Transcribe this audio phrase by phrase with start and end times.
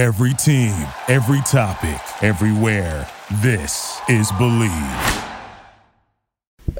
[0.00, 0.72] Every team,
[1.08, 3.06] every topic, everywhere.
[3.42, 5.28] This is Bleav.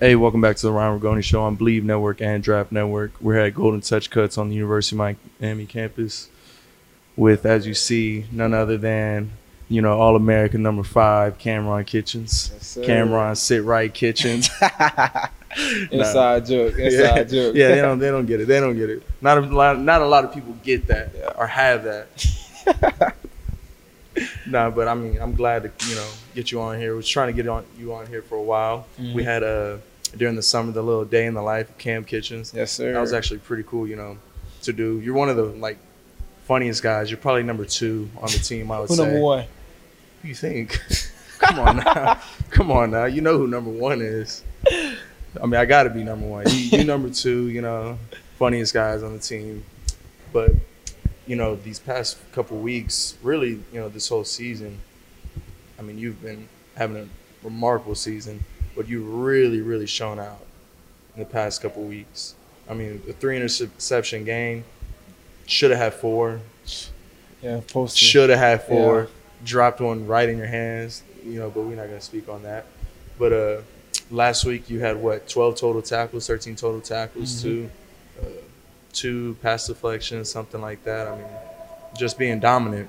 [0.01, 3.13] Hey, welcome back to the Ryan Ragone Show on Bleav Network and Draft Network.
[3.21, 6.31] We're at Golden Touch Cuts on the University of Miami campus
[7.15, 9.33] with, as you see, none other than,
[9.69, 12.51] you know, All American number five, Kamren Kinchens.
[12.53, 12.79] Yes.
[12.87, 14.49] Cameron Sit Right Kitchens.
[15.91, 16.79] Inside joke.
[16.79, 17.55] Inside yeah, joke.
[17.55, 18.49] yeah, they don't, they don't get it.
[18.49, 19.03] They don't get it.
[19.21, 21.33] Not a lot, not a lot of people get that Yeah.
[21.37, 22.09] or have that.
[24.47, 26.93] nah, but I mean, I'm glad to you know get you on here.
[26.93, 28.87] We was trying to get on you on here for a while.
[28.99, 29.15] Mhm.
[29.15, 29.81] We had a
[30.17, 32.53] during the summer the little day in the life of Cam Kinchens.
[32.55, 32.93] Yes, sir.
[32.93, 34.19] That was actually pretty cool, you know,
[34.63, 35.01] to do.
[35.01, 35.79] You're one of the like
[36.47, 37.11] funniest guys.
[37.11, 38.71] You're probably number two on the team.
[38.73, 39.05] I would Who say.
[39.05, 39.45] number one?
[40.23, 40.81] Who you think?
[41.39, 42.21] Come on now.
[42.51, 43.05] Come on now.
[43.07, 44.43] You know who number one is.
[45.41, 46.45] I mean, I got to be number one.
[46.49, 47.99] You, you number two, you know,
[48.37, 49.65] funniest guys on the team.
[50.33, 50.51] But,
[51.31, 54.81] you know, these past couple weeks, really, you know, this whole season,
[55.79, 57.07] I mean, you've been having a
[57.47, 60.45] remarkable season, but you've really, really shown out
[61.15, 62.35] in the past couple weeks.
[62.69, 64.65] I mean, the three interception game,
[65.47, 66.41] should have had four,
[67.43, 67.97] Yeah, post.
[67.97, 69.03] should have had four.
[69.03, 69.07] Yeah.
[69.45, 71.49] Dropped one right in your hands, you know.
[71.49, 72.67] But we're not gonna speak on that.
[73.21, 73.61] But uh,
[74.11, 75.29] last week you had what?
[75.29, 77.43] Twelve total tackles, thirteen total tackles, Mhm.
[77.43, 77.90] two, uh,
[78.93, 81.09] two pass deflections, something like that.
[81.09, 81.27] I mean,
[81.99, 82.89] just being dominant.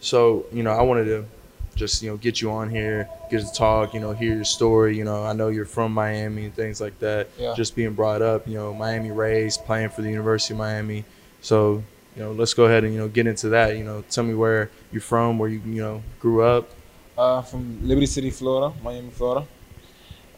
[0.00, 1.26] So you know, I wanted to
[1.74, 4.96] just you know get you on here, get to talk, you know, hear your story.
[4.96, 7.28] You know, I know you're from Miami and things like that.
[7.38, 7.54] Yeah.
[7.56, 11.04] Just being brought up, you know, Miami raised, playing for the University of Miami.
[11.40, 11.82] So
[12.16, 13.76] you know, let's go ahead and you know get into that.
[13.76, 16.68] You know, tell me where you're from, where you you know grew up.
[17.16, 19.46] Uh, from Liberty City, Florida, Miami, Florida.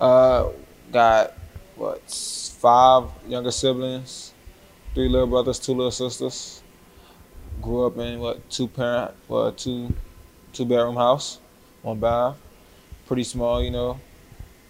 [0.01, 0.49] Uh,
[0.93, 1.35] got
[1.77, 2.03] what
[2.61, 4.30] five younger siblings,
[4.95, 6.63] three little brothers, two little sisters.
[7.63, 9.93] Grew up in what two parent, well two,
[10.53, 11.39] two bedroom house,
[11.83, 12.37] one bath,
[13.07, 14.01] pretty small, you know.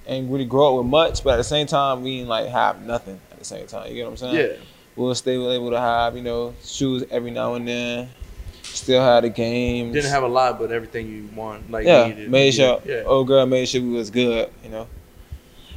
[0.06, 2.82] Ain't really grow up with much, but at the same time, we ain't like have
[2.84, 3.88] nothing at the same time.
[3.88, 4.34] You get what I'm saying?
[4.50, 4.56] Yeah.
[4.96, 8.08] we'll stay able to have, you know, shoes every now and then.
[8.62, 9.92] Still had the games.
[9.94, 12.30] Didn't have a lot, but everything you want, like yeah, needed.
[12.30, 13.02] made sure Yeah.
[13.04, 14.86] old girl made sure we was good, you know.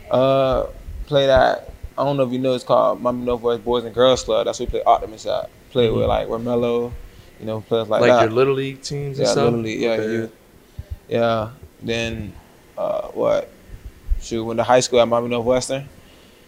[0.09, 0.67] Uh
[1.07, 4.23] played at I don't know if you know it's called Miami Northwest Boys and Girls
[4.23, 4.45] Club.
[4.45, 5.49] That's what we play Optimist at.
[5.71, 6.07] Played with Mhm.
[6.07, 6.91] like Romello,
[7.39, 8.21] you know, players like, like, that.
[8.23, 9.45] your little league teams and yeah, stuff.
[9.45, 10.11] literally, yeah, Okay.
[10.11, 10.31] you,
[11.09, 11.49] yeah.
[11.81, 12.33] Then
[12.77, 13.49] uh what?
[14.21, 15.87] Shoot, went to high school at Miami Northwestern.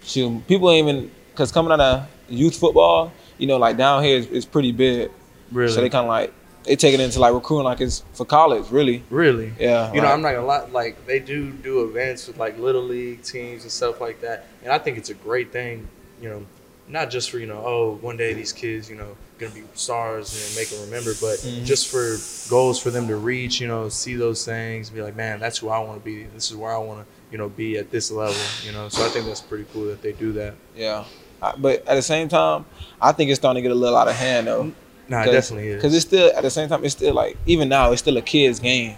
[0.03, 4.17] Shoot, people ain't even cause coming out of youth football, you know, like down here
[4.17, 5.11] is, is pretty big.
[5.51, 6.33] Really, So they kind of like
[6.65, 9.03] they take it into like recruiting like it's for college, really.
[9.09, 9.53] really.
[9.59, 9.93] Yeah.
[9.93, 10.65] You know, I'm not gonna lie.
[10.65, 14.71] Like they do do events with like little league teams and stuff like that, and
[14.71, 15.87] I think it's a great thing.
[16.21, 16.45] You know,
[16.87, 20.33] not just for you know, oh, one day these kids, you know, gonna be stars
[20.47, 21.65] and make them remember, but Mhm.
[21.65, 22.17] just for
[22.49, 23.59] goals for them to reach.
[23.59, 26.23] You know, see those things, be like, man, that's who I want to be.
[26.33, 28.35] This is where I want to, you know, be at this level.
[28.65, 30.53] You know, so I think that's pretty cool that they do that.
[30.75, 31.03] Yeah.
[31.41, 32.65] I- But at the same time,
[33.01, 34.71] I think it's starting to get a little out of hand though.
[35.07, 35.75] Nah, it Cause, definitely is.
[35.75, 38.21] Because it's still at the same time, it's still like even now, it's still a
[38.21, 38.95] kids game,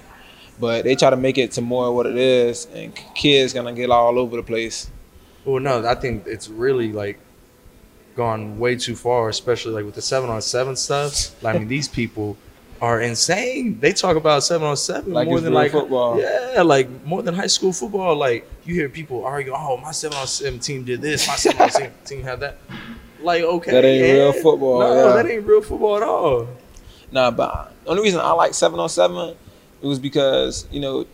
[0.59, 3.89] but they try to make it to more what it is, and kids gonna get
[3.89, 4.89] all over the place.
[5.45, 7.19] Well, no, I think it's really like
[8.15, 11.41] gone way too far, especially like with the seven on seven stuff.
[11.43, 12.37] Like, I mean, these people
[12.81, 13.79] are insane.
[13.79, 16.19] They talk about seven on seven Like more than like football.
[16.19, 18.15] Yeah, like more than high school football.
[18.15, 21.27] Like you hear people argue, "Oh, my seven on seven team did this.
[21.27, 22.57] My seven on seven team had that."
[23.27, 24.13] Like, okay, That ain't yeah.
[24.13, 25.21] real football, No, yeah.
[25.21, 26.47] that ain't real football at all.
[27.11, 29.35] Nah, but the only reason I like seven on seven,
[29.81, 31.05] it was because you know,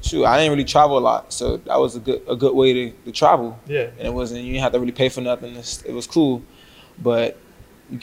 [0.00, 2.72] shoot, I didn't really travel a lot, so that was a good a good way
[2.72, 3.58] to, to travel.
[3.66, 5.50] Yeah, and it wasn't you didn't have to really pay for nothing.
[5.50, 6.42] It's- It was cool,
[7.02, 7.36] but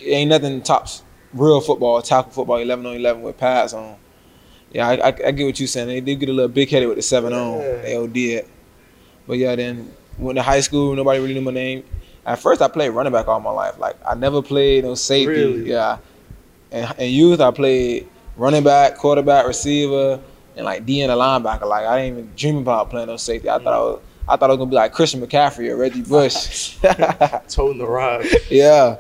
[0.01, 1.03] ain't nothing tops
[1.33, 3.95] real football, tackle football, eleven on eleven with pads on.
[4.71, 5.87] Yeah, I, I, I get what you're saying.
[5.87, 7.59] They did get a little big headed with the seven on.
[7.59, 7.81] Yeah.
[7.81, 8.45] They all did.
[9.27, 10.95] But yeah, then went to high school.
[10.95, 11.83] Nobody really knew my name.
[12.25, 13.77] At first, I played running back all my life.
[13.79, 15.27] Like I never played no safety.
[15.33, 15.69] Really?
[15.69, 15.97] Yeah.
[16.71, 18.07] And in youth, I played
[18.37, 20.19] running back, quarterback, receiver,
[20.55, 21.67] and like D and a linebacker.
[21.67, 23.49] Like I didn't even dream about playing no safety.
[23.49, 26.01] I thought I was, I thought I was gonna be like Christian McCaffrey or Reggie
[26.01, 26.77] Bush.
[27.49, 28.23] toting the rock.
[28.49, 28.97] yeah.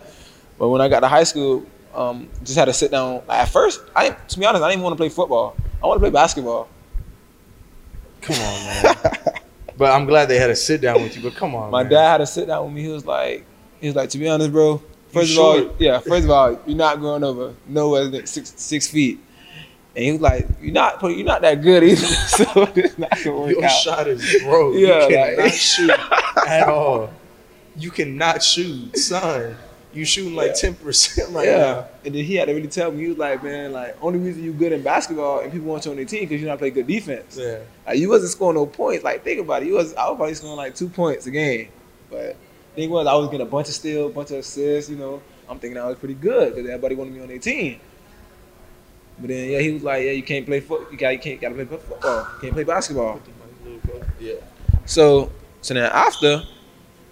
[0.59, 1.65] But when I got to high school,
[1.95, 3.21] um, just had to sit down.
[3.27, 5.55] Like, at first, I didn't- to be honest, I didn't even want to play football.
[5.81, 6.67] I want to play basketball.
[8.21, 8.95] Come on, man.
[9.77, 11.21] but I'm glad they had to sit down with you.
[11.23, 11.91] But come on, My man.
[11.91, 12.81] dad had to sit down with me.
[12.83, 13.45] He was like,
[13.81, 14.81] he was like, to be honest, bro.
[15.09, 15.99] First of all, yeah.
[15.99, 19.19] First of all, you're not going over nowhere than six six feet.
[19.95, 23.39] And he was like, "You're not, you're not that good either, so it's not gonna
[23.39, 24.73] work Your out." shot is broke.
[24.75, 25.91] Yeah, you cannot like- shoot
[26.47, 27.13] at all.
[27.75, 29.55] You cannot shoot, son.
[29.93, 30.53] You shooting like Yeah.
[30.53, 31.57] ten percent right yeah.
[31.57, 31.87] now.
[32.05, 34.43] And then he had to really tell me, he was like, man, like, only reason
[34.43, 36.71] you good in basketball and people want you on their team because you to play
[36.71, 37.37] good defense.
[37.39, 37.59] Yeah.
[37.85, 39.03] Like, you wasn't scoring no points.
[39.03, 39.67] Like, think about it.
[39.67, 41.69] You was, I was probably scoring like two points a game.
[42.09, 42.35] But
[42.75, 45.21] thing was, I was getting a bunch of steals, bunch of assists, you know.
[45.47, 47.79] I'm thinking I was pretty good because everybody wanted me on their team.
[49.19, 50.87] But then, yeah, he was like, yeah, you can't play foot.
[50.91, 52.27] You got, you can't, gotta play football.
[52.41, 53.19] Can't play basketball.
[54.19, 54.33] Yeah.
[54.85, 55.31] So
[55.61, 56.43] so then after,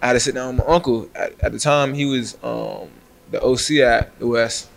[0.02, 1.08] I had to sit down with my uncle.
[1.14, 2.88] At, at the time, he was um,
[3.30, 4.68] the OC at the West,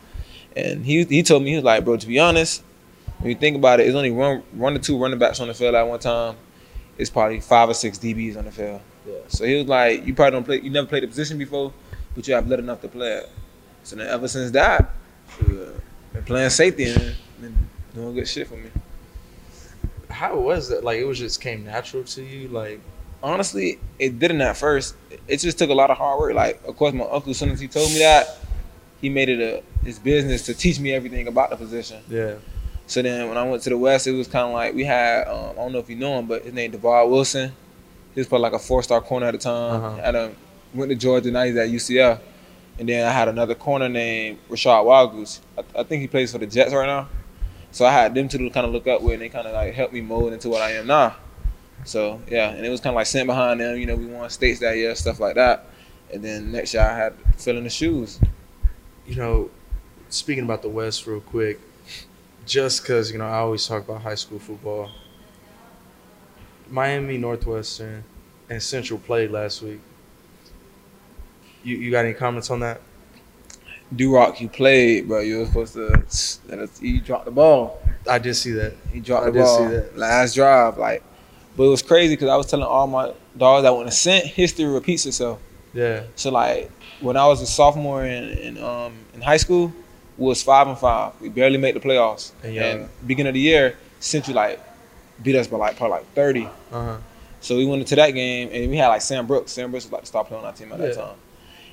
[0.55, 2.63] and he he told me he was like, bro, to be honest,
[3.17, 5.53] when you think about it, it's only one one or two running backs on the
[5.55, 6.35] field at one time.
[6.97, 8.81] It's probably five or six DBs on the field.
[9.05, 9.15] Yeah.
[9.27, 11.73] So he was like, you probably don't play, you never played the position before,
[12.15, 13.29] but you have blood enough to play it.
[13.83, 14.91] So then ever since that,
[15.37, 15.81] shoot,
[16.13, 18.69] been playing safety and been doing good shit for me.
[20.09, 20.83] How was that?
[20.83, 22.47] Like it was just came natural to you.
[22.47, 22.79] Like
[23.25, 24.95] honestly, it didn't at first.
[25.27, 26.33] It just took a lot of hard work.
[26.33, 28.37] Like, of course, my uncle, as soon as he told me that,
[29.01, 32.01] he made it a his business to teach me everything about the position.
[32.09, 32.35] yeah.
[32.87, 35.27] So then, when I went to the West, it was kind of like we had
[35.27, 37.51] um, I don't know if you know him, but his name Divaad Wilson.
[38.13, 39.83] He was probably like a four star corner at the time.
[39.83, 39.95] Uh-huh.
[39.97, 40.31] Had a
[40.73, 42.19] went to Georgia, now he's at UCF.
[42.77, 45.39] And then I had another corner named Rachad Wildgoose.
[45.57, 47.07] I, I think he plays for the Jets right now.
[47.71, 49.53] So I had them two to kind of look up with, and they kind of
[49.53, 51.15] like helped me mold into what I am now.
[51.85, 53.77] So yeah, and it was kind of like sitting behind them.
[53.77, 55.67] You know, we won states that year, stuff like that.
[56.13, 58.19] And then next year I had filling the shoes.
[59.07, 59.51] You know,
[60.09, 61.59] speaking about the West real quick,
[62.45, 64.91] just because you know I always talk about high school football.
[66.69, 68.03] Miami Northwestern
[68.49, 69.79] and Central played last week.
[71.63, 72.81] You you got any comments on that?
[73.93, 75.19] Durock, you played, bro.
[75.21, 76.03] You were supposed to.
[76.81, 77.79] You dropped the ball.
[78.09, 78.73] I did see that.
[78.91, 79.97] He dropped I the did see ball that.
[79.97, 81.03] last drive, like.
[81.57, 84.25] But it was crazy because I was telling all my dogs that when a cent
[84.25, 85.39] history repeats itself.
[85.73, 86.03] Yeah.
[86.15, 86.69] So like
[87.01, 89.71] when I was a sophomore in, in um in high school,
[90.17, 91.13] we was five and five.
[91.21, 92.31] We barely made the playoffs.
[92.43, 94.59] And And beginning of the year, Central like
[95.23, 96.45] beat us by like probably like thirty.
[96.45, 96.49] Uh
[96.85, 96.97] huh.
[97.41, 99.51] So we went into that game and we had like Sam Brooks.
[99.51, 100.95] Sam Brooks was like the star player on our team at that Yeah.
[101.05, 101.15] time.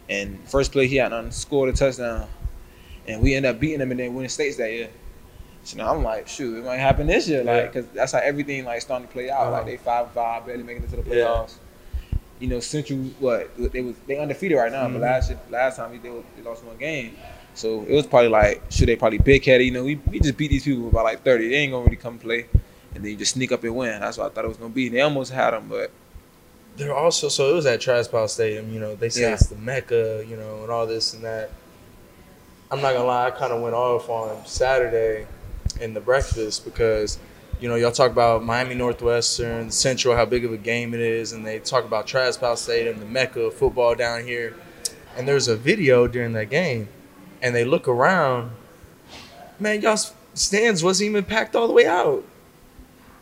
[0.08, 2.28] And first play he had none, scored a touchdown.
[3.08, 4.90] And we ended up beating them and then winning states that year.
[5.64, 8.64] So now I'm like, shoot, it might happen this year, like, cause that's how everything
[8.64, 9.42] like starting to play out.
[9.42, 9.50] Uh-huh.
[9.52, 11.54] Like they five five, barely making it to the playoffs.
[12.40, 14.94] You know, Central, what they was they undefeated right now, Mhm.
[14.94, 17.16] but last year, last time they, they lost one game.
[17.54, 19.64] So it was probably like, should they probably big headed?
[19.66, 21.48] You know, we, we just beat these people by like 30.
[21.50, 22.46] They ain't gonna really come play,
[22.94, 24.00] and then you just sneak up and win.
[24.00, 24.88] That's what I thought it was gonna be.
[24.88, 25.92] They almost had them, but
[26.76, 28.72] They're also so it was at Traz Powell Stadium.
[28.72, 29.34] You know, they say Yeah.
[29.34, 30.24] it's the mecca.
[30.28, 31.50] You know, and all this and that.
[32.72, 35.26] I'm not gonna lie, I kind of went off on Saturday
[35.82, 37.18] in the breakfast because,
[37.60, 41.32] you know, y'all talk about Miami Northwestern, Central, how big of a game it is,
[41.32, 44.54] and they talk about Traz Powell Stadium, the mecca of football down here.
[45.16, 46.88] And there's a video during that game,
[47.42, 48.52] and they look around.
[49.58, 52.24] Man, y'all's stands wasn't even packed all the way out,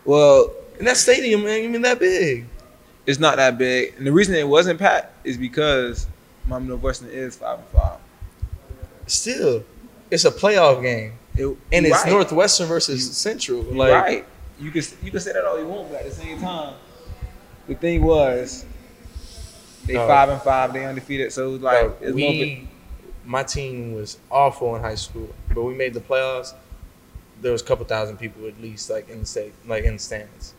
[0.05, 2.47] well, and that stadium ain't even that big.
[3.07, 3.95] it's not that big.
[3.99, 6.07] And the reason it wasn't packed is because
[6.47, 7.99] Miami Northwestern is five and five.
[9.07, 9.65] Still,
[10.11, 11.13] it's a playoff game.
[11.37, 12.13] It, and it's right.
[12.13, 13.63] Northwestern versus Central.
[13.63, 14.27] Like, right.
[14.59, 16.75] You can you can say that all you want, but at the same time,
[17.67, 18.67] the thing was
[19.87, 21.33] they five and five, they undefeated.
[21.33, 22.69] So it was like more we,
[23.25, 26.55] my team was awful in high school, but we made the playoffs.
[27.41, 29.99] There was a couple thousand people at least, like in the state, like in the
[29.99, 30.55] stands.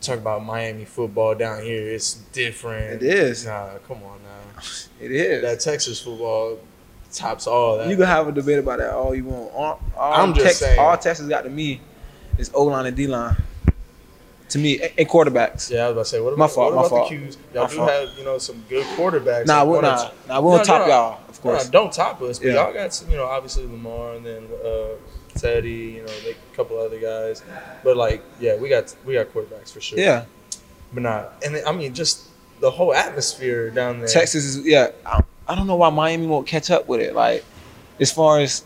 [0.00, 1.88] Talk about Miami football down here.
[1.88, 3.02] It's different.
[3.02, 3.46] It is.
[3.46, 4.62] Nah, come on now.
[5.00, 5.42] it is.
[5.42, 6.58] That Texas football
[7.12, 7.88] tops all that.
[7.88, 9.52] you can have a debate about that all you want.
[9.54, 10.78] All, all I'm just Tex- saying.
[10.78, 11.80] All Texas got to me
[12.38, 13.36] is O line and D line.
[14.50, 15.70] To me, and, quarterbacks.
[15.70, 17.10] yeah, I was about to say, what about, My fault, what my fault.
[17.10, 17.36] the Qs?
[17.52, 17.90] Y'all My do fault.
[17.90, 19.44] have, you know, some good quarterbacks.
[19.44, 20.14] Nah, we're not.
[20.26, 20.94] Nah, we won't No, top no.
[20.94, 21.64] y'all, of course.
[21.66, 22.54] No, don't top us, but Yeah.
[22.54, 24.94] y'all got you know obviously Lamar and then uh,
[25.38, 27.42] Teddy, you know, they, a couple other guys.
[27.84, 29.98] But like, yeah, we got we got quarterbacks for sure.
[29.98, 30.24] Yeah,
[30.94, 31.34] but not.
[31.44, 32.28] And I mean, just
[32.60, 34.08] the whole atmosphere down there.
[34.08, 34.66] Texas is.
[34.66, 37.14] Yeah, I, I don't know why Miami won't catch up with it.
[37.14, 37.44] Like,
[38.00, 38.64] as far as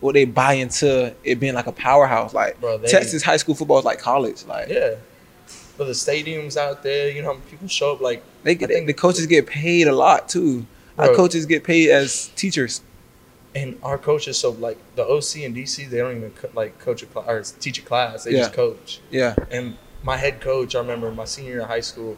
[0.00, 3.54] what they buy into it being like a powerhouse, like Bro, they- Texas high school
[3.54, 4.44] football is like college.
[4.46, 4.94] Like Yeah.
[5.76, 9.26] But the stadiums out there, you know, people show up like they get the coaches
[9.26, 10.66] get paid a lot too.
[10.98, 12.82] Our coaches get paid as teachers.
[13.54, 14.36] and our coaches.
[14.38, 17.58] So like the OC and DC, they don't even co- like coach a class or
[17.60, 18.24] teach a class.
[18.24, 19.00] They just coach.
[19.10, 22.16] Yeah, And my head coach, I remember my senior year in high school,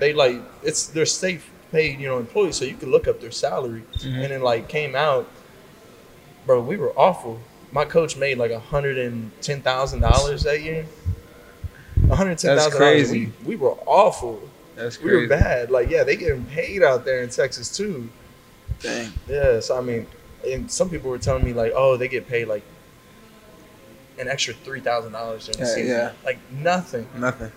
[0.00, 1.40] they like it's they're state
[1.74, 3.82] paid, you know, employees, so you can look up their salary.
[3.98, 4.22] Mhm.
[4.22, 5.28] And then like came out,
[6.46, 7.40] bro, we were awful.
[7.72, 10.86] My coach made like a hundred and ten thousand dollars that year.
[12.06, 13.10] One hundred ten thousand dollars.
[13.10, 14.40] We, we were awful.
[14.76, 15.14] that's crazy.
[15.16, 15.70] We were bad.
[15.70, 18.08] Like yeah, they getting paid out there in Texas too.
[18.80, 19.12] Dang.
[19.28, 20.06] Yeah, so I mean,
[20.46, 22.62] and some people were telling me like, oh, they get paid like
[24.18, 25.90] an extra three thousand dollars during the Yeah, season.
[25.96, 26.12] yeah.
[26.24, 27.50] Like nothing, Nothing.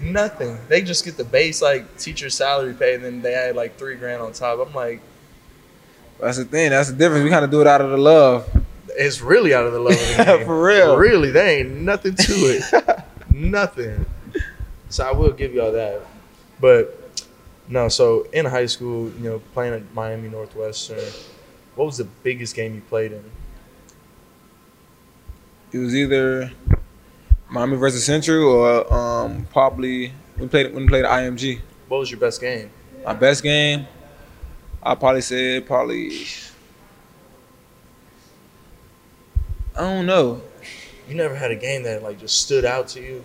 [0.00, 0.58] Nothing.
[0.68, 3.96] They just get the base like teacher salary pay, and then they add like three
[3.96, 4.66] grand on top.
[4.66, 5.00] I'm like,
[6.20, 6.70] That's the thing.
[6.70, 7.24] That's the difference.
[7.24, 8.48] We kind of do it out of the love.
[8.90, 10.46] it's really out of the love of.
[10.46, 10.96] For real.
[10.96, 13.04] Really, there ain't nothing to it.
[13.30, 14.06] nothing.
[14.88, 16.02] So I will give y'all that.
[16.60, 17.00] But
[17.68, 21.00] no, so in high school, you know, playing at Miami Northwestern,
[21.74, 23.24] what was the biggest game you played in?
[25.72, 26.52] It was either
[27.54, 31.60] Miami versus Central or um, probably we played when we played IMG.
[31.86, 32.68] What was your best game?
[33.06, 33.86] My best game,
[34.82, 36.26] I probably said probably.
[39.76, 40.42] I don't know.
[41.08, 43.24] You never had a game that like just stood out to you?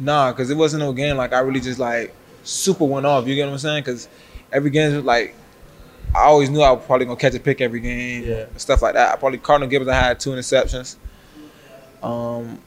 [0.00, 2.12] Nah, cause it wasn't no game like I really just like
[2.42, 3.28] super went off.
[3.28, 3.84] You get what I'm saying?
[3.84, 4.08] Cause
[4.50, 5.36] every game was like
[6.16, 8.24] I always knew I was probably gonna catch a pick every game.
[8.24, 8.46] Yeah.
[8.56, 9.12] stuff like that.
[9.12, 9.88] I probably Cardinal Gibbons.
[9.88, 10.96] I had two interceptions.
[12.02, 12.60] Um,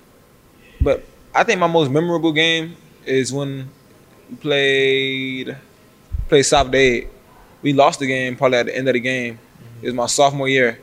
[0.82, 3.70] but I think my most memorable game is when
[4.30, 5.58] we played
[6.28, 7.10] played South Dade.
[7.62, 9.40] We lost the game probably at the end of the game.
[9.82, 10.80] It was my sophomore year,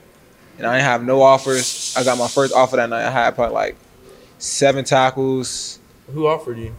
[0.58, 1.94] and I didn't have no offers.
[1.96, 3.06] I got my first offer that night.
[3.06, 3.76] I had probably like
[4.38, 5.78] seven tackles.
[6.12, 6.74] Who offered you?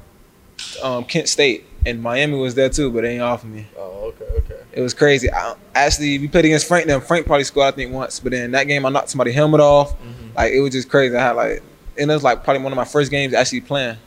[0.81, 3.67] Um, Kent State and Miami was there too, but they ain't offer me.
[3.77, 4.61] Oh, okay, okay.
[4.73, 5.31] It was crazy.
[5.31, 6.85] I, actually, we played against Frank.
[6.87, 9.61] Then Frank probably scored I think once, but then that game I knocked somebody helmet
[9.61, 9.93] off.
[10.01, 10.35] Mhm.
[10.35, 11.15] Like it was just crazy.
[11.15, 11.63] I had like,
[11.99, 13.97] and it was like probably one of my first games actually playing.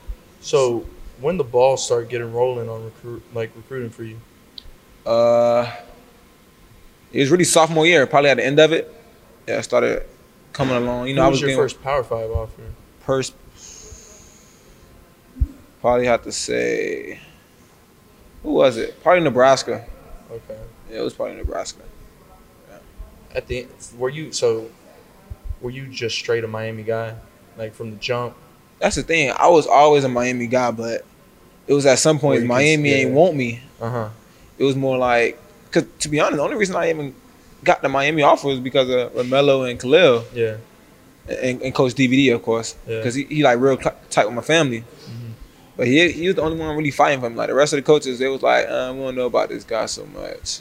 [0.41, 0.87] So
[1.21, 4.19] when the ball start getting rolling on recruit like recruiting for you?
[5.05, 5.71] Uh,
[7.13, 8.93] it was really sophomore year, probably at the end of it.
[9.49, 10.05] Yeah, I started
[10.53, 11.09] coming along.
[11.09, 12.63] You know, Who I was was your getting first Power Five offer?
[13.01, 13.35] first.
[15.81, 17.19] Probably have to say,
[18.43, 19.03] who was it?
[19.03, 19.87] Probably Nebraska.
[20.31, 20.59] Okay.
[20.91, 21.83] Yeah, it was probably Nebraska.
[23.35, 23.67] At the
[23.97, 24.69] were you so?
[25.63, 27.15] Were you just straight a Miami guy,
[27.61, 28.35] like from the jump?
[28.79, 29.33] That's the thing.
[29.37, 31.05] I was always a Miami guy, but
[31.67, 33.61] it was at some point Miami ain't want me.
[33.81, 34.09] Uh huh.
[34.59, 35.39] It was more like,
[35.71, 37.15] cause to be honest, the only reason I even
[37.63, 40.57] got the Miami offer was because of Romelo and Khalil Yeah.
[41.29, 42.97] and, and Coach DVD, of course, Yeah.
[42.99, 44.81] because he, he like real cl- tight with my family.
[44.81, 45.33] Mhm.
[45.77, 47.37] But he he was the only one really fighting for him.
[47.37, 49.65] Like the rest of the coaches, they was like, uh, we don't know about this
[49.65, 50.61] guy so much.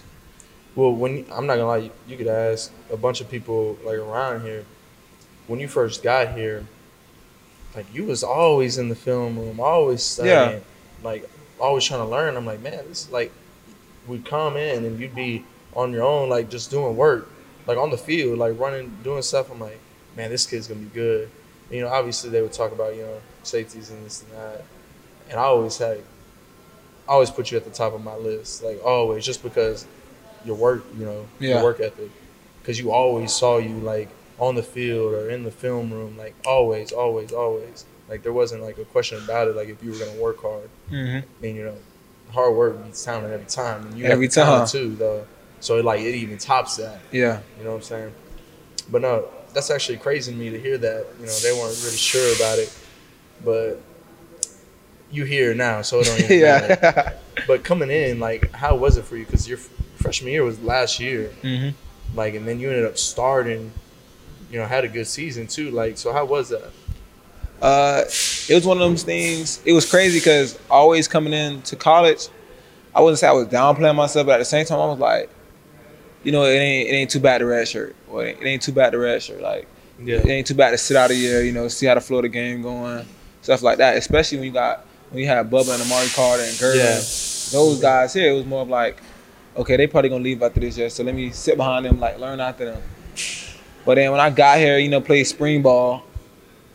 [0.76, 3.98] Well, when I'm not gonna lie, you, you could ask a bunch of people like
[3.98, 4.66] around here.
[5.48, 6.66] When you first got here,
[7.76, 10.62] like you was always in the film room, always studying,
[11.04, 12.36] like always trying to learn.
[12.36, 13.32] I'm like, man, this is like
[14.08, 17.30] we'd come in and you'd be on your own, like just doing work,
[17.68, 19.52] like on the field, like running, doing stuff.
[19.52, 19.80] I'm like,
[20.18, 21.30] man, this kid's gonna be good.
[21.68, 24.64] And, you know, obviously they would talk about you know safeties and this and that,
[25.30, 26.00] and I always had,
[27.08, 29.86] I always put you at the top of my list, like always, just because
[30.46, 31.56] your work, you know, Yeah.
[31.56, 32.10] your work ethic,
[32.62, 34.08] because you always saw you like
[34.40, 37.86] on the field or in the film room, like always, always, always.
[38.08, 39.56] Like there wasn't like a question about it.
[39.56, 41.18] Like if you were gonna work hard, Mm-hmm.
[41.18, 41.76] I mean, you know,
[42.32, 44.82] hard work beats talent every time, and you Every have talent time.
[44.82, 45.28] too, though.
[45.60, 47.00] So it, like it even tops that.
[47.12, 48.14] Yeah, You know what I'm saying?
[48.92, 51.06] But no, that's actually crazy to me to hear that.
[51.20, 52.76] You know, they weren't really sure about it,
[53.44, 53.80] but
[55.12, 56.78] you hear now, so it don't even matter.
[56.82, 57.14] yeah.
[57.48, 59.26] But coming in, like, how was it for you?
[59.26, 59.58] Because your
[59.98, 61.70] freshman year was last year, mm-hmm.
[62.18, 63.72] like, and then you ended up starting.
[64.52, 65.72] You know, had a good season too.
[65.72, 66.72] Like, so how was that?
[67.62, 68.04] Uh,
[68.50, 69.62] it was one of those things.
[69.66, 72.30] It was crazy because always coming into college,
[72.96, 75.30] I wouldn't say I was downplaying myself, but at the same time, I was like,
[76.24, 78.72] you know, it ain't it ain't too bad to red shirt, or it ain't, too
[78.72, 79.42] bad to red shirt.
[79.42, 79.68] Like
[80.02, 80.18] yeah.
[80.18, 82.18] it ain't too bad to sit out a year, you know, see how the flow
[82.18, 83.06] of the game going,
[83.42, 83.98] stuff like that.
[83.98, 87.60] Especially when you got when you had Bubba and Amari Carter and Gurvan, Yeah.
[87.60, 88.32] those guys here.
[88.32, 89.02] It was more of like,
[89.58, 92.20] okay, they probably gonna leave after this year, so let me sit behind them, like
[92.20, 92.82] learn after them.
[93.90, 96.04] But then when I got here, you know, played spring ball,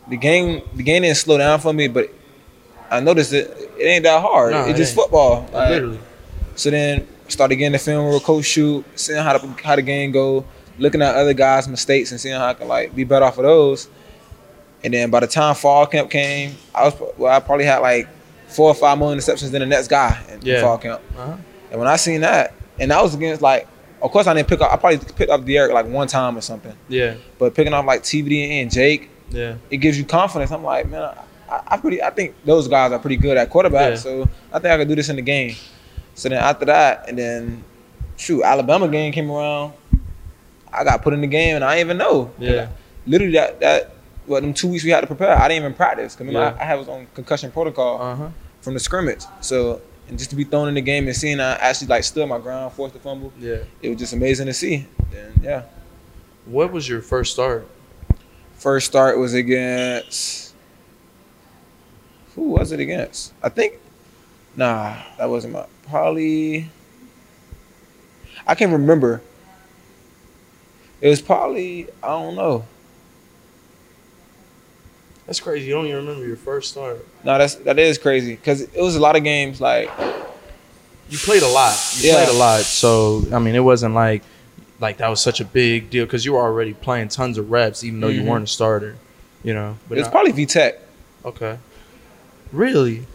[0.09, 2.09] the game the game didn't slow down for me, but
[2.91, 3.47] I noticed it
[3.79, 4.51] it ain't that hard.
[4.51, 4.99] Nah, it's it just ain't.
[5.01, 5.49] football.
[5.53, 5.99] Like, Literally.
[6.55, 10.11] so then started getting the film with Coach Shoot, seeing how the how the game
[10.11, 10.43] go,
[10.77, 13.45] looking at other guys' mistakes and seeing how I can like be better off of
[13.45, 13.87] those.
[14.83, 18.09] And then by the time fall camp came, I was well, I probably had like
[18.49, 20.59] four or five more interceptions than the next guy in Yeah.
[20.63, 21.01] fall camp.
[21.17, 21.37] Uh-huh.
[21.71, 23.69] And when I seen that, and that was against like,
[24.05, 24.71] of course I didn't pick up.
[24.71, 26.75] I probably picked up Derek like one time or something.
[26.87, 27.15] Yeah.
[27.39, 29.55] But picking up like TVD and Jake, Yeah.
[29.69, 30.51] it gives you confidence.
[30.51, 31.03] I'm like, man,
[31.49, 33.91] I, I pretty, I think those guys are pretty good at quarterback.
[33.91, 33.95] Yeah.
[33.97, 35.55] So I think I could do this in the game.
[36.13, 37.63] So then after that, and then
[38.17, 39.73] shoot, Alabama game came around.
[40.71, 42.31] I got put in the game, and I didn't even know.
[42.39, 42.69] Yeah.
[43.07, 43.91] Literally that that
[44.25, 46.15] what them two weeks we had to prepare, I didn't even practice.
[46.15, 46.65] Cause remember Yeah.
[46.65, 48.29] I, I was on concussion protocol Uh huh.
[48.61, 49.23] from the scrimmage.
[49.41, 52.27] So and just to be thrown in the game and seeing I actually like stood
[52.27, 53.57] my ground, forced the fumble, Yeah.
[53.81, 54.87] it was just amazing to see.
[55.15, 55.63] And yeah,
[56.45, 57.67] What was your first start?
[58.57, 60.53] first start was against
[62.35, 63.33] who was it against?
[63.43, 63.75] I think
[64.55, 66.69] nah, that wasn't my probably
[68.47, 69.21] I can't remember.
[71.01, 72.65] It was probably I don't know.
[75.27, 75.65] That's crazy.
[75.67, 77.05] You don't even remember your first start.
[77.23, 79.89] No, that's that is crazy because it was a lot of games like
[81.09, 81.75] You played a lot.
[81.97, 82.23] You Yeah.
[82.25, 82.61] played a lot.
[82.61, 84.21] So I mean, it wasn't like
[84.79, 87.83] like that was such a big deal because you were already playing tons of reps,
[87.83, 88.25] even though you Mhm.
[88.27, 88.95] weren't a starter.
[89.43, 89.77] You know.
[89.87, 90.73] But it was not- probably VTech
[91.25, 91.57] okay.
[92.51, 93.05] Really?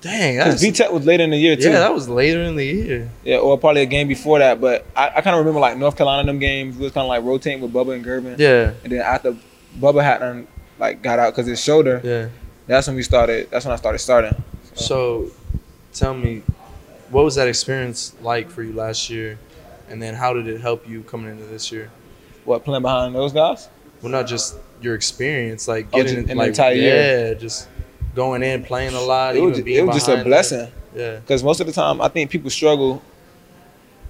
[0.00, 0.38] Dang.
[0.38, 1.64] because V Tech was later in the year too.
[1.64, 3.10] yeah, that was later in the year.
[3.22, 4.58] Yeah, or probably a game before that.
[4.58, 6.76] But I, I kind of remember like North Carolina them games.
[6.76, 8.38] We was kind of like rotating with Bubba and Gurvan.
[8.38, 8.72] Yeah.
[8.82, 9.36] And then after
[9.78, 10.46] Bubba had done,
[10.78, 12.28] like got out because his shoulder, Yeah.
[12.66, 13.50] that's when we started.
[13.50, 14.34] That's when I started starting.
[14.74, 15.30] So,
[15.92, 16.42] tell me,
[17.10, 19.38] what was that experience like for you last year,
[19.88, 21.90] and then how did it help you coming into this year?
[22.44, 23.68] What playing behind those guys?
[24.02, 27.34] Well, not just your experience, like Oh, getting just in the like yeah, year?
[27.34, 27.68] just
[28.14, 29.36] going in, playing a lot.
[29.36, 31.72] It was, even ju- being it was just a blessing Yeah, because most of the
[31.72, 33.02] time I think people struggle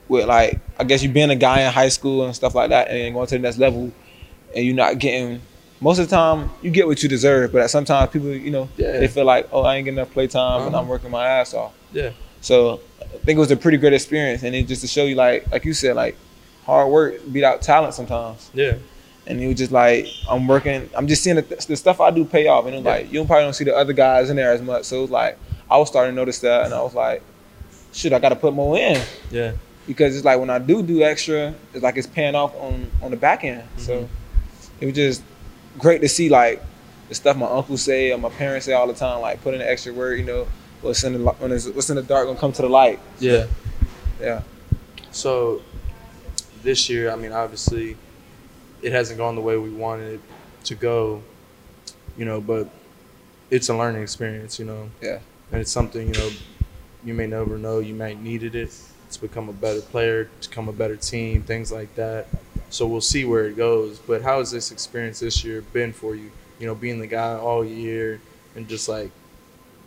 [0.09, 2.89] with like I guess you being a guy in high school and stuff like that,
[2.89, 3.91] and going to the next level,
[4.55, 5.41] and you're not getting.
[5.83, 8.99] Most of the time, you get what you deserve, but sometimes people, you know, Yeah.
[8.99, 10.83] they feel like, oh, I ain't getting enough play time, and Uh-huh.
[10.83, 11.73] I'm working my ass off.
[11.93, 12.11] yeah,
[12.43, 15.15] So I think it was a pretty great experience, and it just to show you
[15.15, 16.17] like like you said like
[16.67, 18.51] hard work beat out talent sometimes.
[18.55, 18.75] yeah,
[19.27, 22.25] And it was just like I'm working, I'm just seeing the, the stuff I do
[22.27, 22.93] pay off, and it was Yeah.
[22.93, 24.85] like you probably don't see the other guys in there as much.
[24.85, 25.39] So it was like
[25.71, 27.23] I was starting to notice that, and I was like,
[27.93, 29.53] shit, I got to put more in yeah,
[29.87, 33.11] because it's like when I do do extra, it's like it's paying off on on
[33.11, 33.63] the back end.
[33.79, 34.09] So Mhm.
[34.81, 35.23] it was just
[35.79, 36.63] great to see like
[37.09, 39.61] the stuff my uncle say or my parents say all the time, like put in
[39.61, 40.47] the extra word, you know.
[40.83, 43.01] What's in the when what's in the dark gonna come to the light.
[43.19, 43.47] yeah.
[44.21, 44.43] Yeah.
[45.13, 45.63] So,
[46.63, 47.97] this year, I mean, obviously,
[48.83, 50.21] it hasn't gone the way we wanted it
[50.65, 51.23] to go,
[52.17, 52.69] you know, but
[53.51, 54.91] it's a learning experience, you know.
[55.03, 55.19] Yeah.
[55.51, 56.31] And it's something, you know,
[57.05, 58.79] you may never know you might needed it
[59.11, 62.29] to become a better player, to become a better team, things like that.
[62.71, 63.99] So we'll see where it goes.
[63.99, 66.31] But how has this experience this year been for you?
[66.59, 68.21] You know, being the guy all year
[68.55, 69.11] and just like,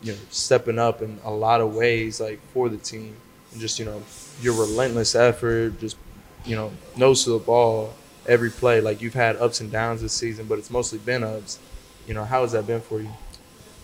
[0.01, 3.15] you know, stepping up in a lot of ways, like for the team,
[3.51, 4.01] and just you know,
[4.41, 5.95] your relentless effort, just
[6.45, 7.93] you know, nose to the ball
[8.27, 8.81] every play.
[8.81, 11.59] Like you've had ups and downs this season, but it's mostly been ups.
[12.07, 13.09] You know, how has that been for you?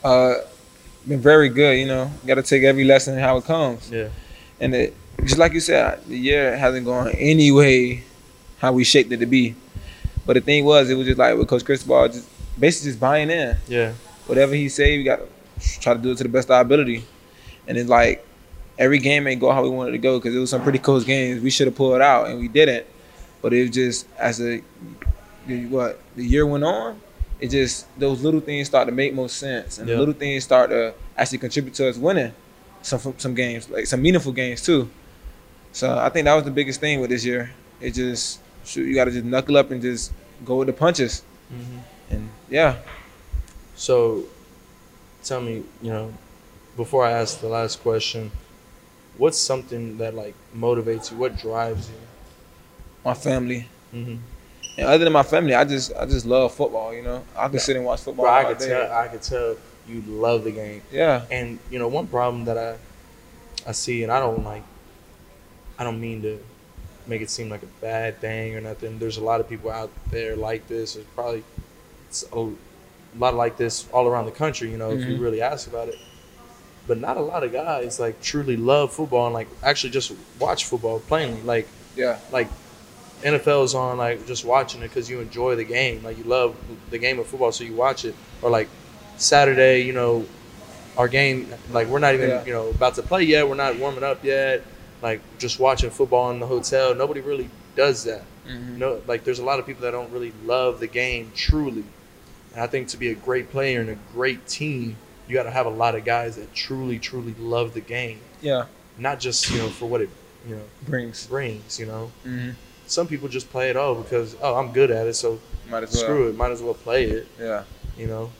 [0.04, 0.36] Uh,
[1.08, 1.78] been very good.
[1.78, 3.90] You know, got to take every lesson how it comes.
[3.90, 4.10] Yeah,
[4.60, 8.04] And it, just like you said, the year hasn't gone any way
[8.60, 9.56] how we shaped it to be.
[10.26, 12.28] But the thing was, it was just like with Coach Cristobal, just
[12.60, 13.58] basically just buying in.
[13.68, 13.94] yeah,
[14.28, 16.62] Whatever he say, we got to try to do it to the best of our
[16.62, 17.04] ability.
[17.68, 18.26] And it's like
[18.78, 21.04] every game ain't go how we wanted to go because it was some pretty close
[21.04, 21.42] games.
[21.42, 22.86] We should have pulled out and we didn't.
[23.42, 24.62] But it was just as the
[25.48, 27.00] the- what the year went on,
[27.40, 29.96] it just those little things start to make more sense, and Yeah.
[29.96, 32.34] the little things start to actually contribute to us winning
[32.84, 34.90] some some games, like some meaningful games too.
[35.72, 37.52] So I think that was the biggest thing with this year.
[37.82, 40.12] It just shoot, you got to just knuckle up and just
[40.46, 41.24] go with the punches,
[42.10, 42.78] and yeah.
[43.76, 44.24] So,
[45.24, 46.14] tell me, you know,
[46.76, 48.32] before I ask the last question,
[49.18, 51.18] what's something that like motivates you?
[51.18, 51.96] What drives you?
[53.06, 54.18] My family, Mm-hmm.
[54.78, 56.94] and other than my family, I just I just love football.
[56.94, 58.26] You know, I can sit and watch football.
[58.26, 58.68] Bro, I could day.
[58.70, 58.92] tell.
[58.92, 59.56] I could tell
[59.88, 60.84] you love the game.
[60.92, 62.76] Yeah, And you know, one problem that I
[63.68, 64.64] I see, and I don't like,
[65.80, 66.38] I don't mean to
[67.10, 69.00] make it seem like a bad thing or nothing.
[69.00, 70.94] There's a lot of people out there like this.
[70.94, 71.44] There's probably
[72.08, 72.50] it's a
[73.18, 74.70] lot like this all around the country.
[74.72, 75.22] You know, if you Mhm.
[75.22, 75.98] really ask about it.
[76.88, 80.66] But not a lot of guys like truly love football and like actually just watch
[80.66, 81.42] football plainly.
[81.42, 82.48] Like yeah, like
[83.24, 86.04] NFL is on like just watching it because you enjoy the game.
[86.04, 86.56] Like you love
[86.90, 88.16] the game of football, so you watch it.
[88.42, 88.70] Or like
[89.18, 90.26] Saturday, you know,
[90.98, 92.46] our game like we're not even Yeah.
[92.46, 93.48] you know about to play yet.
[93.48, 94.64] We're not warming up yet.
[95.02, 96.94] Like just watching football in the hotel.
[96.94, 98.24] Nobody really does that.
[98.48, 98.78] Mhm.
[98.78, 101.84] No, like there's a lot of people that don't really love the game truly.
[102.54, 104.96] And I think to be a great player and a great team,
[105.28, 108.66] you got to have a lot of guys that truly, truly love the game, yeah.
[108.98, 110.10] not just you know for what it
[110.48, 111.28] you know Brings.
[111.28, 111.80] brings.
[111.80, 112.52] You know Mm-hmm.
[112.88, 115.94] some people just play it all because oh I'm good at it, so Might as
[115.94, 116.04] well.
[116.04, 117.28] screw it, might as well play it.
[117.40, 117.64] Yeah.
[117.98, 118.32] You know,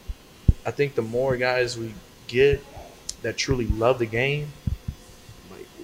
[0.66, 1.94] I think the more guys we
[2.28, 2.64] get
[3.22, 4.48] that truly love the game,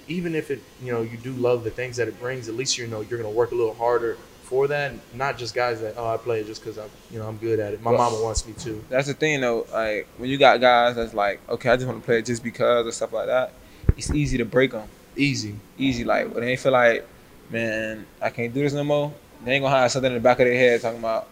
[0.08, 2.78] even if it you know you do love the things that it brings, at least
[2.78, 4.92] you know you're gonna work a little harder for that.
[5.14, 7.58] Not just guys that oh I play it just because I'm you know I'm good
[7.60, 7.82] at it.
[7.82, 8.84] My Well- mama wants me to.
[8.88, 9.66] That's the thing though.
[9.72, 12.42] Like when you got guys that's like, okay, I just want to play it just
[12.44, 13.52] because or stuff like that.
[13.96, 14.88] It's easy to break them.
[15.16, 15.54] Easy.
[15.78, 17.06] Easy, like when they feel like,
[17.50, 19.12] man, I can't do this no more.
[19.44, 21.26] They ain't gonna have something in the back of their head talking about,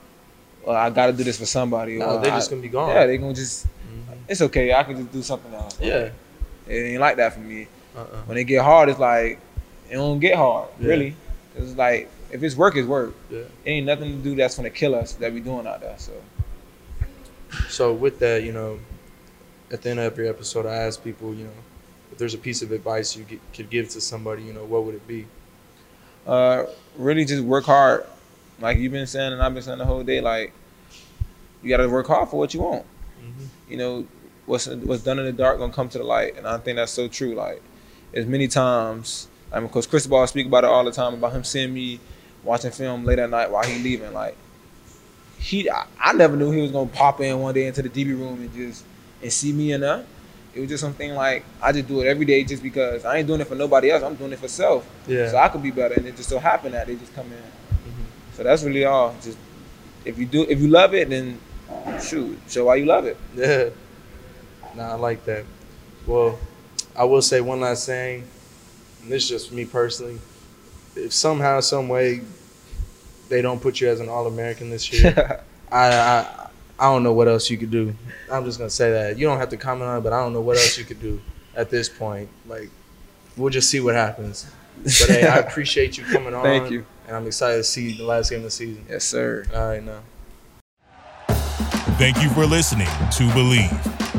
[0.64, 1.98] well, I got to do this for somebody.
[1.98, 2.88] No, or they I- just gonna be gone.
[2.90, 3.66] Yeah, they gonna just.
[3.66, 4.16] Mhm.
[4.28, 4.72] It's okay.
[4.72, 5.76] I can just do something else.
[5.80, 6.08] Yeah.
[6.66, 7.68] It ain't like that for me.
[7.96, 8.22] Uh-uh.
[8.26, 9.38] When it get hard, it's like
[9.90, 10.68] it don't get hard.
[10.80, 10.88] Yeah.
[10.88, 11.16] Really,
[11.56, 13.14] it's like if it's work, it's work.
[13.30, 13.38] Yeah.
[13.40, 15.94] It ain't nothing to do that's gonna kill us that we doing out there.
[15.98, 16.12] So
[17.68, 18.78] So with that, you know,
[19.70, 21.50] at the end of every episode, I ask people, you know,
[22.12, 24.84] if there's a piece of advice you get, could give to somebody, you know, what
[24.84, 25.26] would it be?
[26.26, 26.64] uh,
[26.96, 28.06] really just work hard.
[28.60, 30.20] Like you've been saying, and I've been saying the whole day.
[30.20, 30.52] Like
[31.62, 32.86] you gotta work hard for what you want.
[33.68, 34.06] You know,
[34.46, 36.92] what's what's done in the dark gonna come to the light, and I think that's
[36.92, 37.34] so true.
[37.34, 37.62] Like
[38.14, 41.44] as many times, I mean, because Cristobal speak about it all the time about him
[41.44, 42.00] seeing me
[42.42, 44.12] watching film late at night while he leaving.
[44.12, 44.36] Like
[45.38, 48.08] he, I, I never knew he was gonna pop in one day into the DB
[48.08, 48.84] room and just
[49.22, 50.04] and see me in there.
[50.54, 53.26] It was just something like I just do it every day just because I ain't
[53.26, 54.04] doing it for nobody else.
[54.04, 54.88] I'm doing it for self.
[55.08, 55.30] Yeah.
[55.30, 57.32] So I could be better, and it just so happened that they just come in.
[57.32, 58.02] Mm-hmm.
[58.34, 59.14] So that's really all.
[59.20, 59.38] Just
[60.04, 61.40] if you do, if you love it, then
[62.00, 63.16] shoot, show why you love it.
[63.34, 63.70] Yeah.
[64.76, 65.44] Nah, I like that.
[66.06, 66.38] Well,
[66.96, 68.24] I will say one last thing,
[69.02, 70.18] and this is just for me personally.
[70.96, 72.20] If somehow, some way,
[73.28, 77.12] they don't put you as an All American this year, I, I I don't know
[77.12, 77.94] what else you could do.
[78.30, 80.32] I'm just gonna say that you don't have to comment on it, but I don't
[80.32, 81.20] know what else you could do
[81.56, 82.28] at this point.
[82.46, 82.70] Like,
[83.36, 84.46] we'll just see what happens.
[84.82, 86.42] But hey, I appreciate you coming on.
[86.42, 86.84] Thank you.
[87.06, 88.84] and I'm excited to see the last game of the season.
[88.88, 89.44] yes, sir.
[89.54, 90.00] All right, now.
[91.96, 94.13] Thank you for listening to Bleav.